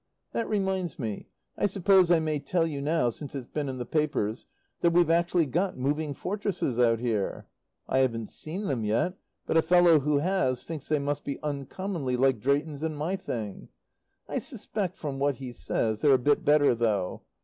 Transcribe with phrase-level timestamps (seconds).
[0.31, 3.85] That reminds me, I suppose I may tell you now since it's been in the
[3.85, 4.47] papers,
[4.79, 7.45] that we've actually got Moving Fortresses out here.
[7.87, 9.13] I haven't seen them yet,
[9.45, 13.69] but a fellow who has thinks they must be uncommonly like Drayton's and my thing.
[14.27, 17.21] I suspect, from what he says, they're a bit better, though.